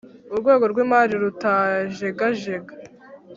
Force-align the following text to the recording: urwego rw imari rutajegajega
urwego 0.33 0.63
rw 0.71 0.77
imari 0.85 1.13
rutajegajega 1.23 2.73